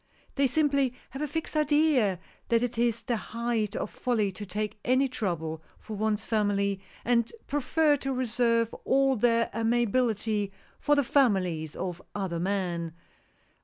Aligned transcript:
They 0.33 0.47
simply 0.47 0.95
have 1.11 1.21
a 1.21 1.27
fixed 1.27 1.55
idea 1.55 2.19
that 2.47 2.63
it 2.63 2.75
is 2.79 3.03
the 3.03 3.17
height 3.17 3.75
of 3.75 3.91
folly 3.91 4.31
to 4.31 4.47
take 4.47 4.79
any 4.83 5.07
trouble 5.07 5.61
for 5.77 5.95
one's 5.95 6.25
family, 6.25 6.81
and 7.05 7.31
prefer 7.45 7.95
to 7.97 8.11
reserve 8.11 8.73
all 8.83 9.15
their 9.15 9.51
amiability 9.53 10.51
for 10.79 10.95
the 10.95 11.03
families 11.03 11.75
of 11.75 12.01
other 12.15 12.39
men. 12.39 12.93